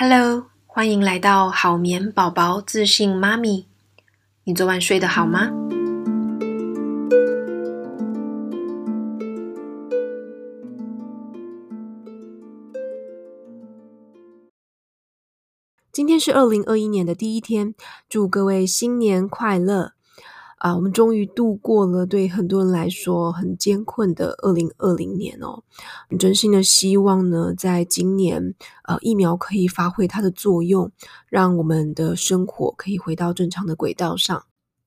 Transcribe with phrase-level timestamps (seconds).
[0.00, 3.66] Hello，欢迎来到好眠宝宝自信妈咪。
[4.44, 5.50] 你昨晚睡得好吗？
[15.90, 17.74] 今天是二零二一年的第一天，
[18.08, 19.94] 祝各位新年快乐！
[20.58, 25.62] 啊，我们终于度过了对很多人来说很艰困的二零二零年哦。
[26.18, 30.90] 真心的希望呢，在今年，呃，疫苗可以发挥它的作用，
[31.28, 34.44] 让我们的生活可以回到正常的轨道上。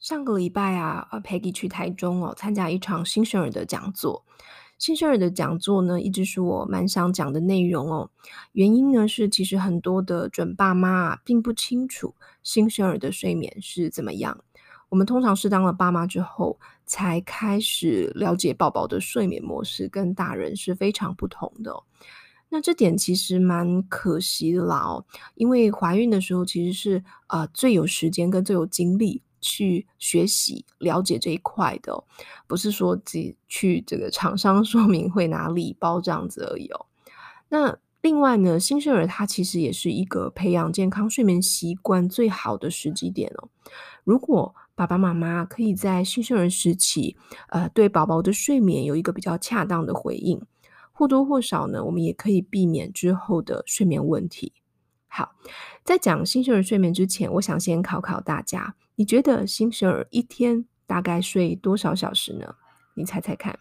[0.00, 4.24] 上个礼拜啊，呃，Peggy 去台中哦，参加一场新生儿的讲座。
[4.78, 8.10] 新生儿的讲座呢，一直是我蛮想讲的内容哦。
[8.50, 14.40] 原因呢，是其实很多的准爸妈啊，并不清楚新生儿的睡眠是怎么样。
[14.92, 21.74] 我们通常是当了爸妈之后，才开始了解宝宝的睡眠模式跟大人是非常不同的。
[22.50, 25.02] 那这点其实蛮可惜的啦哦，
[25.34, 32.04] 因为怀孕的时候其实是呃最有时间跟最有精力去学习了解这一块的，
[32.46, 36.84] 不是说自己去这个厂商 说明会拿礼包这样子而已哦。
[37.48, 43.48] 那另外呢，新生儿他其实也是一个培养健康睡眠习惯最好的时机点哦。
[44.04, 47.16] 如果爸爸妈妈可以在新生儿时期，
[47.50, 50.42] 呃，对宝宝的睡眠有一个比较恰当的回应，
[50.90, 54.52] 或多或少呢，我们也可以避免之后的睡眠问题。
[55.06, 55.36] 好，
[55.84, 62.56] 在讲新生儿睡眠之前，我想先考考大家，你觉得新生儿一天大概睡多少小时呢？
[62.94, 63.56] 你猜猜看。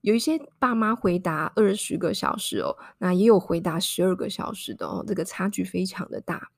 [0.00, 6.50] 有一些爸妈回答二十个小时哦，那也有回答十二个小时的哦，这个差距非常的大。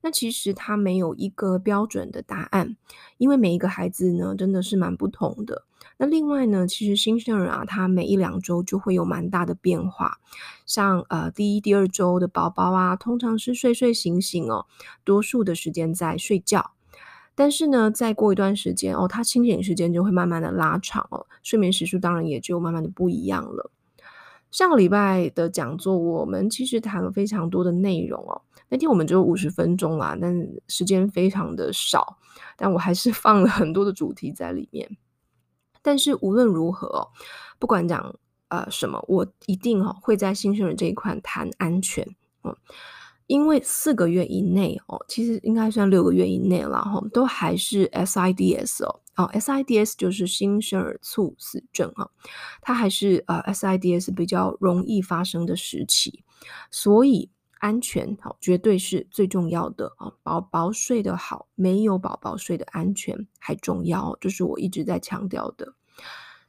[0.00, 2.76] 那其实它没有一个标准的答案，
[3.16, 5.64] 因为每一个孩子呢，真的是蛮不同的。
[5.96, 10.18] 那另外呢，其实新生儿啊，他每一两周就会有蛮大的变化，
[10.64, 14.66] 像呃第一、第二周的宝宝啊，通常是睡睡醒醒哦，
[15.02, 16.72] 多数的时间在睡觉。
[17.34, 23.70] 但是呢，再过一段时间哦，他清醒时间就会慢慢的拉长哦，睡眠时数当然也就慢慢的不一样了。
[24.50, 28.42] 上个礼拜的讲座，我们其实谈了非常多的内容哦。
[28.70, 32.18] 那天我们只有五十分钟啦，但时间非常的少，
[32.56, 34.96] 但我还是 放了很多的主题在里面。
[35.80, 37.08] 但是无论如何，
[37.58, 38.14] 不管讲
[38.48, 42.06] 呃什么，我一定哦会在新生儿这一块谈安全
[42.42, 42.58] 哦，
[43.26, 52.10] 因为四个月以内哦，其实应该算六个月以内了哈，都还是 SIDS 哦，哦 SIDS 就是新生儿猝死症啊，
[52.60, 56.22] 它还是呃 SIDS 比较容易发生的时期，
[56.70, 57.30] 所以。
[57.58, 60.12] 安全好，绝对是最重要的啊！
[60.22, 65.74] 宝宝睡得好，没有宝宝睡得安全还重要，这是我一直在强调的。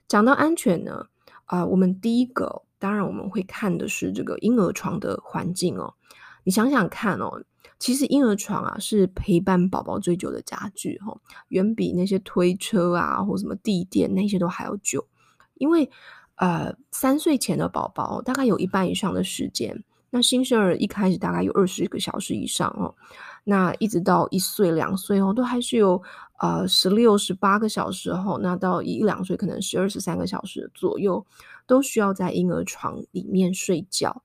[0.07, 1.07] 讲到安全呢，
[1.45, 5.95] 啊、我们第一个当然我们会看的是这个婴儿床的环境哦。
[6.43, 7.43] 你想想看哦，
[7.79, 15.07] 其实婴儿床啊是陪伴宝宝最久的家具哈，远比那些推车啊或什么地垫那些都还要久。
[15.55, 15.89] 因为
[16.35, 19.83] 呃，三岁前的宝宝大概有一半以上的时间。
[20.11, 22.95] 那新生儿一开始大概有二十个小时以上哦，
[23.43, 26.01] 那一直到一岁两岁哦，都还是有
[26.39, 31.25] 呃十六十八个小时哦，那到一两岁可能十二十三个小时左右，
[31.67, 34.23] 都需要在婴儿床里面睡觉，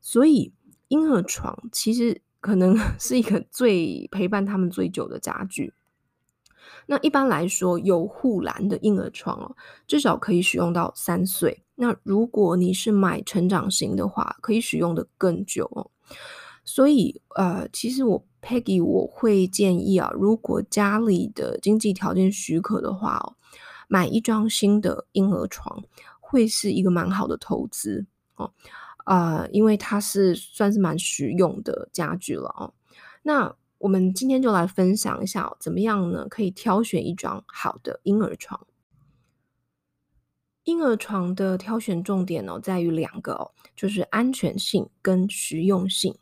[0.00, 0.52] 所以
[0.88, 5.72] 婴儿床其实可能 是一个最陪伴他们最久的家具。
[6.86, 9.56] 那一般来说，有护栏的婴儿床哦，
[9.86, 11.63] 至少可以使用到三岁。
[11.76, 15.90] 那如果你是买成长型的话，可以使用的更久哦。
[16.64, 23.36] 所以，呃，其实我 Peggy 我会建议啊，如果家里的经济条件许可的话哦，
[23.88, 25.82] 买一张新的婴儿床
[26.20, 28.06] 会是一个蛮好的投资
[28.36, 28.52] 哦。
[29.04, 32.72] 呃，因为它是算是蛮实用的家具了哦。
[33.22, 36.26] 那我们今天就来分享一下，怎么样呢？
[36.28, 38.66] 可以挑选一张好的婴儿床。
[40.64, 46.16] 婴儿床的挑选重点哦，在于两个哦，就是安全性跟实用性。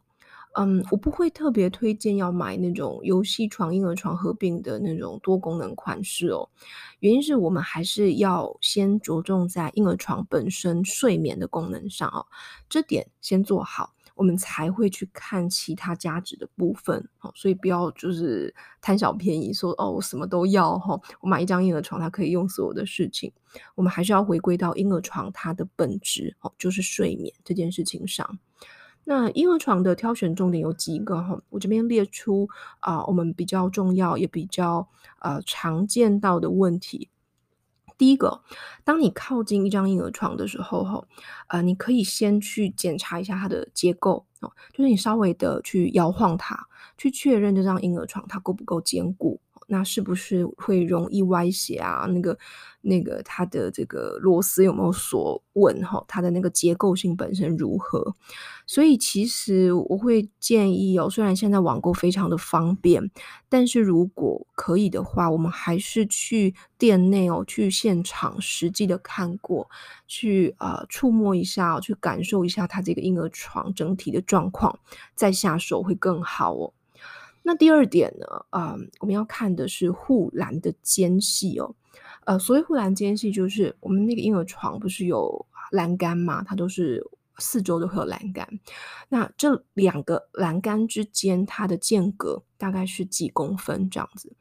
[0.55, 6.51] 嗯，我不会特别推荐要买那种游戏床、婴儿床合并的那种多功能款式哦。
[6.99, 12.27] 原因是我们还是要先着重在婴儿床本身睡眠的功能上哦，
[12.69, 13.95] 这点先做好。
[14.15, 23.33] 我们才会去看其他价值的部分，好所以不要就是贪小便宜，说哦，我什么都要哈，我买一张婴儿床，它可以用所有的事情。
[23.75, 28.39] 我们还是要回归到婴儿床它的本质哦，就是睡眠这件事情上。
[29.05, 32.49] 那婴儿床的挑选重点有几个哈，我这边列出
[32.79, 34.89] 啊，我们比较重要也比较
[35.19, 37.09] 呃常见到的问题。
[38.03, 38.43] 第一个，
[38.83, 41.05] 当你靠近一张婴儿床的时候，哈，
[41.47, 46.67] 呃，你可以先去检查一下它的结构哦，就是你稍微的去摇晃它，
[46.99, 49.41] 去确认这张婴儿床它够不够坚固。
[49.73, 52.05] 那是不是会容易歪斜啊？
[52.11, 52.39] 那个、
[52.83, 55.83] 那个，它的这个螺丝有没有锁稳？
[55.83, 58.15] 哈，它的那个结构性本身如何？
[58.67, 63.11] 所以其实我会建议哦，虽然现在网购非常的方便，
[63.49, 69.71] 但是如果可以的话，我们还是去店内哦，去现场实际的看过，
[70.07, 74.79] 去呃触摸一下，去感受一下它这个婴儿床整体的状况，
[75.15, 76.75] 再下手会更好哦。
[77.43, 81.75] 那第二点呢，啊、我们要看的是护栏的间隙哦。
[82.25, 87.05] 呃，所谓护栏间隙，就是我们那个婴儿床不是有栏杆嘛，它都是
[87.39, 88.49] 四周都会有栏杆。
[89.09, 94.33] 那这两个栏杆之间，它的间隔大概是几公分这样子。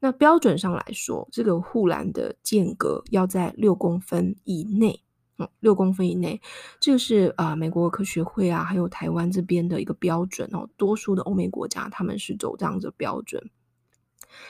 [0.00, 5.02] 那标准上来说，这个护栏的间隔要在六公分以内。
[5.38, 6.40] 嗯，六公分以内，
[6.80, 10.68] 这个是啊、呃，美国科学会啊，还有台湾这边的一个标准哦。
[10.76, 13.50] 多数的欧美国家他们是走这样子的标准。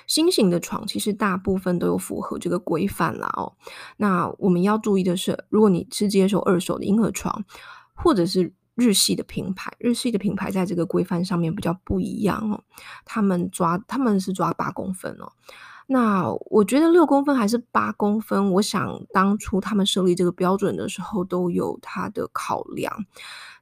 [0.06, 3.54] 新型的床其实大部分都有符合这个规范啦哦。
[3.96, 7.44] 那我们要注意的是，如果你是接受二手的婴儿床，
[7.94, 12.64] 或者是日系的品牌，日系的品牌在这个规范上面比较不一样哦。
[13.04, 15.32] 他们抓他们是抓八公分哦。
[15.86, 22.92] 那我觉得六公分还是八公分，我想当初他们设立这个标准的时候都有他的考量。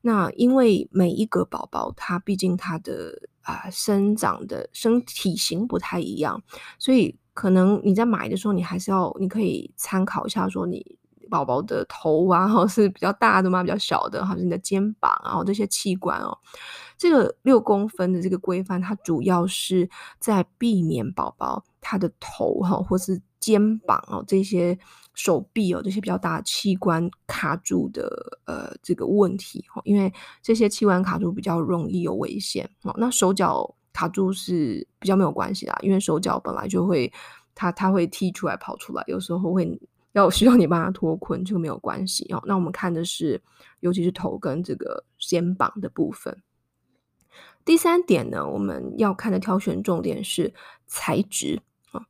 [0.00, 6.42] 那因为每一个宝宝他毕竟他的啊、生长的身体型不太一样，
[6.78, 10.96] 所以可能你在买的时候，你还是要你可以参考一下，说你
[11.34, 13.60] 宝宝的头啊，或 是比较大的吗？
[13.60, 16.38] 比较小的，还是你的肩膀啊，这些器官哦。
[16.96, 19.90] 这个六公分的这个规范，它主要是
[20.20, 24.78] 在避免宝宝他的头哈，或是肩膀哦，这些
[25.14, 32.94] 手臂哦，这些比较大的器官卡住的呃这个问题哈，因为这些器官卡住比较容易有危险哦。
[32.96, 37.12] 那手脚卡住是比较没有关系啦，因为手脚本来就会
[37.56, 39.80] 它它会踢出来跑出来，有时候会
[40.14, 42.42] 要需要你帮他脱困，这个没有关系哦。
[42.46, 43.42] 那我们看的是，
[43.80, 46.42] 尤其是头跟这个肩膀的部分。
[47.64, 50.54] 第三点呢，我们要看的挑选重点是
[50.86, 51.60] 材质
[51.92, 52.06] 啊，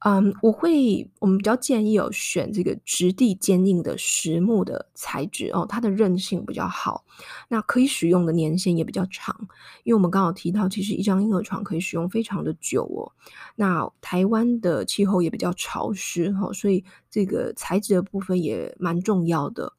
[0.00, 7.04] 嗯，我会我们比较建议有选这个质地坚硬的实木的材质哦，它的韧性比较好，
[7.48, 9.36] 那可以使用的年限也比较长，
[9.82, 13.10] 因为我们刚好提到，其实一张婴儿床可以使用非常的久哦。
[13.56, 19.72] 那台湾的气候也比较潮湿哈，所以这个材质的部分也蛮重要的。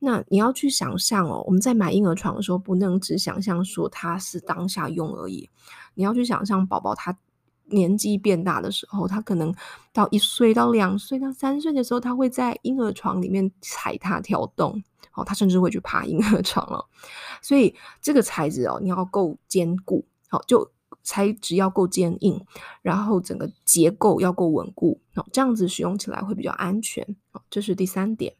[0.00, 5.48] 那你要去想象哦，我们在买婴儿床的时候，不能只想象说它是当下用而已。
[5.94, 7.16] 你要去想象宝宝他
[7.70, 9.54] 年纪变大的时候，他可能
[9.92, 14.82] 到一岁、到两岁、到三岁的时候，他会在婴儿床里面踩踏跳动，
[15.14, 16.84] 哦，他甚至会去爬婴儿床哦。
[17.42, 20.70] 所以这个材质哦，你要够坚固，好，就
[21.02, 22.44] 材质要够坚硬，
[22.82, 27.16] 然后整个结构要够稳固，哦，这样子使用起来会比较安全。
[27.32, 28.34] 哦，这是第三点。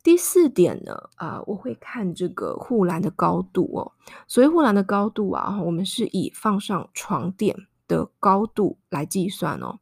[0.00, 3.92] 第四点呢，啊、我会看这个护栏的高度哦。
[4.26, 7.54] 所谓护栏的高度啊，我们是以放上床垫
[7.88, 9.80] 的高度来计算哦。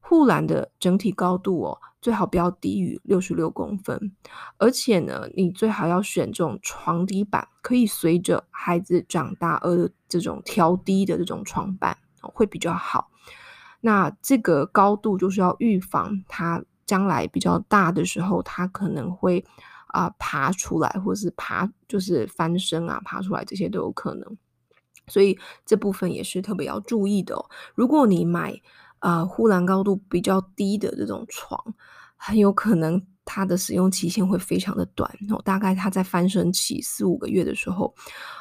[0.00, 4.12] 护栏的整体高度哦，最好不要低于六十六公分，
[4.58, 13.10] 而且呢，你最好要选这种床底板可以随着孩子长大而这种调低的这种床板会比较好。
[13.80, 16.64] 那这个高度就是要预防他。
[16.86, 19.42] 将来比较大的时候，他可能会
[19.86, 24.36] 啊、爬出来，或是爬就是翻身啊爬出来，这些都有可能。
[25.06, 27.44] 所以这部分也是特别要注意的哦。
[27.74, 28.54] 如果你买
[28.98, 31.74] 啊护栏高度比较低的这种床，
[32.16, 35.40] 很有可能它的使用期限会非常的短哦。
[35.44, 37.94] 大概它在翻身期四五个月的时候，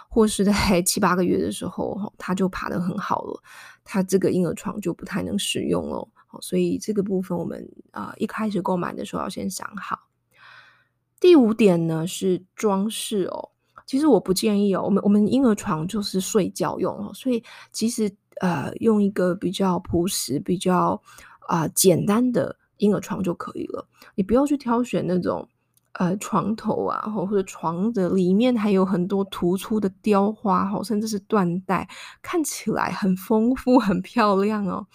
[0.10, 3.42] 或是在七八个月的时候，它就爬得很好了，
[3.84, 6.08] 它这个婴儿床就不太能使用了。
[6.42, 10.00] 所以这个部分我们啊、一开始购买的时候要先想好。
[11.20, 13.52] 第五点呢是装饰哦，
[13.94, 21.00] 其实我不建议哦，我们我们婴儿床就是睡觉用哦，所以其实呃用一个比较朴实、比较
[21.42, 25.48] 啊、呃、简单的婴儿床就可以了，你不要去挑选那种
[25.92, 31.88] 呃床头啊，或者床的里面还有很多突出的雕花，甚至是缎带，
[32.24, 34.88] 看起来很丰富、很漂亮哦。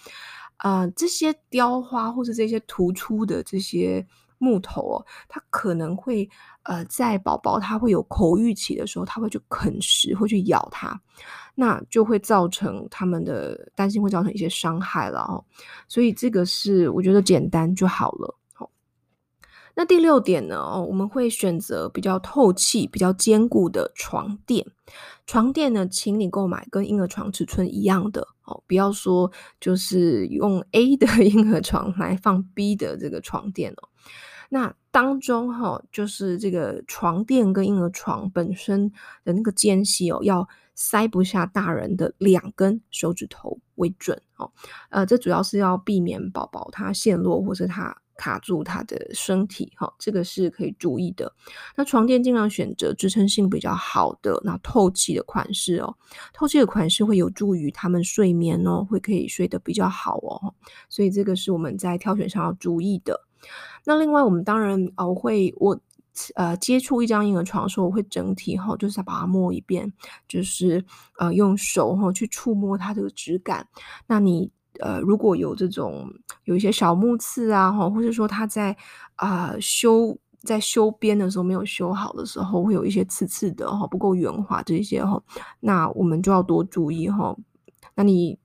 [0.57, 4.05] 啊、呃，这些雕花或者这些突出的这些
[4.39, 6.29] 木头哦，它可能会
[6.63, 11.01] 呃，在宝宝他会有口欲期的时候，他会去啃食，会去咬它，
[11.55, 15.45] 那就会造成他们的担心，会造成一些伤害了哦。
[15.89, 18.37] 所以这个是我觉得简单就好了。
[18.53, 18.71] 好，
[19.75, 20.57] 那第六点呢？
[20.57, 24.67] 哦，我们会选择比较透气、比较坚固的床垫。
[25.27, 29.31] 床垫呢，请你购买跟婴儿床尺寸一样的哦，不要说
[29.61, 33.89] 就是用 A 的 婴儿床来放 B 的这个床垫哦。
[34.49, 38.91] 那当中哈、哦，就是这个床垫跟婴儿床本身
[39.25, 44.51] 的那个间隙哦，要塞不下大人的两根手指头为准哦。
[44.91, 47.97] 呃，这主要是要避免宝宝他陷落或者他。
[48.21, 51.33] 卡住他的身体，哈，这个是可以注意的。
[51.77, 55.97] 那床垫尽量选择支撑性比较好的，那透气的款式哦。
[56.35, 60.53] 透气的款式会有助于他们睡眠哦，会可以睡得比较好哦。
[60.89, 63.28] 所以这个是我们在挑选上要注意的。
[63.85, 65.81] 那另外，我们当然哦会，我
[66.35, 69.93] 呃接触一张婴儿床的时候，我会整体哈，就是把它摸一遍，
[70.27, 70.85] 就是
[71.19, 73.67] 呃用手哈去触摸它这个质感。
[74.07, 74.51] 那你。
[74.81, 76.09] 呃，如果有这种
[76.45, 78.77] 有一些小木刺啊，哈，或者说它在
[79.17, 85.21] 啊、修在修边的时候没有修好的时候，会有一些刺刺的哈，不够圆滑这些哈，
[85.59, 87.37] 那我们就要多注意哈。
[87.97, 88.39] 那你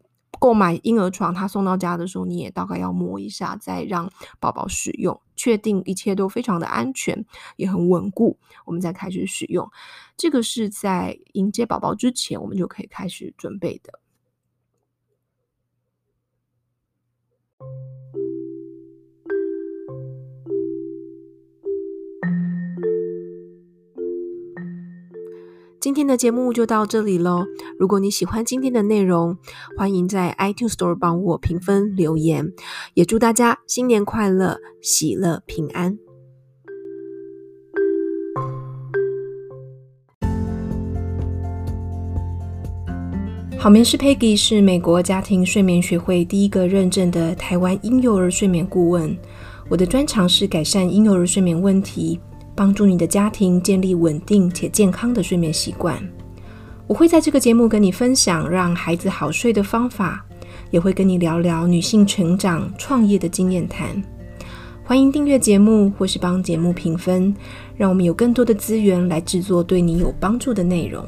[0.43, 9.71] 购买婴儿床，他送到家的时候，你也大概要摸一下，再让宝宝使用，确定一切都非常的安全，也很稳固，我们再开始使用。
[10.17, 14.01] 这个是在迎接宝宝之前，我们就可以开始准备的。
[25.83, 27.43] 今天的节目就到这里喽。
[27.77, 29.37] 如果你喜欢今天的内容，
[29.77, 32.53] 欢迎在 iTunes Store 帮我评分留言。
[32.93, 35.99] 也祝大家新年快乐，喜乐平安。
[43.59, 49.13] 好眠师 Peggy 是美国家庭睡眠学会第一个认证的台湾婴幼儿睡眠顾问。
[49.69, 52.17] 我的专长是改善婴幼儿睡眠问题。
[52.55, 55.97] 帮助你的家庭建立稳定且健康的睡眠习惯。
[56.87, 60.23] 我会在这个节目跟你分享让孩子好睡的方法，
[60.69, 64.01] 也会跟你聊聊女性成长、创业的经验谈。
[64.83, 67.33] 欢迎订阅节目或是帮节目评分，
[67.77, 71.07] 让我们有更多的资源来制作对你有帮助的内容。